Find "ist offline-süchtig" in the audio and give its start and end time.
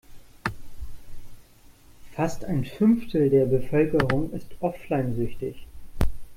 4.33-5.67